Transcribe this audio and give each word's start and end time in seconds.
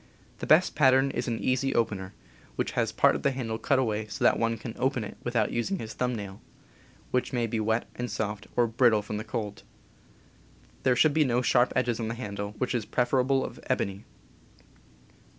The 0.39 0.47
best 0.47 0.73
pattern 0.73 1.11
is 1.11 1.27
an 1.27 1.37
"easy 1.37 1.75
opener," 1.75 2.15
which 2.55 2.71
has 2.71 2.91
part 2.91 3.13
of 3.15 3.21
the 3.21 3.29
handle 3.29 3.59
cut 3.59 3.77
away 3.77 4.07
so 4.07 4.23
that 4.23 4.39
one 4.39 4.57
can 4.57 4.73
open 4.79 5.03
it 5.03 5.15
without 5.23 5.51
using 5.51 5.77
his 5.77 5.93
thumb 5.93 6.15
nail, 6.15 6.41
which 7.11 7.33
may 7.33 7.45
be 7.45 7.59
wet 7.59 7.85
and 7.93 8.09
soft, 8.09 8.47
or 8.55 8.65
brittle 8.65 9.03
from 9.03 9.21
cold. 9.23 9.61
There 10.81 10.95
should 10.95 11.13
be 11.13 11.23
no 11.23 11.43
sharp 11.43 11.71
edges 11.75 11.99
on 11.99 12.07
the 12.07 12.15
handle, 12.15 12.53
which 12.57 12.73
is 12.73 12.83
pref 12.83 13.11
erably 13.11 13.45
of 13.45 13.59
ebony. 13.67 14.03